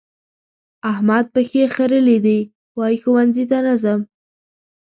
احمد 0.91 1.25
پښې 1.33 1.63
خرلې 1.75 2.17
دي؛ 2.25 2.39
وايي 2.77 2.97
ښوونځي 3.03 3.45
ته 3.51 3.57
نه 3.65 3.73
ځم. 3.83 4.01